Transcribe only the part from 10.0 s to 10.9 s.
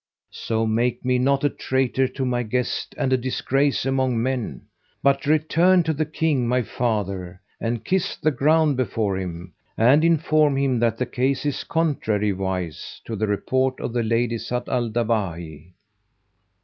inform him